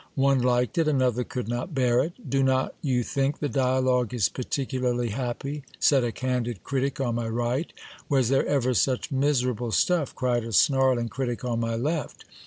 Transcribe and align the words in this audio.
One 0.15 0.41
liked 0.41 0.79
it, 0.79 0.87
another 0.87 1.23
could 1.23 1.47
not 1.47 1.75
bear 1.75 1.99
it. 2.03 2.27
Do 2.27 2.41
not 2.41 2.73
you 2.81 3.03
think 3.03 3.37
the 3.37 3.47
dialogue 3.47 4.15
is 4.15 4.29
particularly 4.29 5.09
happy? 5.09 5.61
said 5.79 6.03
a 6.03 6.11
candid 6.11 6.63
critic 6.63 6.99
on 6.99 7.13
my 7.13 7.27
right: 7.29 7.71
Was 8.09 8.29
there 8.29 8.43
ever 8.47 8.73
such 8.73 9.11
miserable 9.11 9.71
stuff! 9.71 10.15
cried 10.15 10.43
a 10.43 10.53
snarling 10.53 11.09
critic 11.09 11.45
on 11.45 11.59
my 11.59 11.75
left. 11.75 12.25